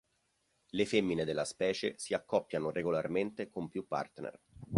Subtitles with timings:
[0.71, 4.39] Le femmine della specie si accoppiano regolarmente con più partner.